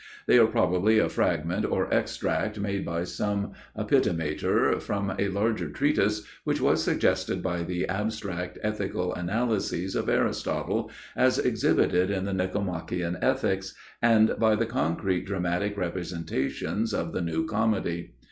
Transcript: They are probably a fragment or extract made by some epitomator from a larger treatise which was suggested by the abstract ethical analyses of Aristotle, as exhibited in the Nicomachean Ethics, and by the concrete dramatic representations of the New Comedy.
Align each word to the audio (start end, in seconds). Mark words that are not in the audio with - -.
They 0.25 0.39
are 0.39 0.47
probably 0.47 0.97
a 0.97 1.09
fragment 1.09 1.63
or 1.63 1.93
extract 1.93 2.59
made 2.59 2.83
by 2.83 3.03
some 3.03 3.51
epitomator 3.77 4.81
from 4.81 5.13
a 5.19 5.27
larger 5.27 5.69
treatise 5.69 6.25
which 6.43 6.59
was 6.59 6.81
suggested 6.83 7.43
by 7.43 7.61
the 7.61 7.87
abstract 7.87 8.57
ethical 8.63 9.13
analyses 9.13 9.95
of 9.95 10.09
Aristotle, 10.09 10.89
as 11.15 11.37
exhibited 11.37 12.09
in 12.09 12.25
the 12.25 12.33
Nicomachean 12.33 13.19
Ethics, 13.21 13.75
and 14.01 14.33
by 14.39 14.55
the 14.55 14.65
concrete 14.65 15.27
dramatic 15.27 15.77
representations 15.77 16.95
of 16.95 17.13
the 17.13 17.21
New 17.21 17.45
Comedy. 17.45 18.13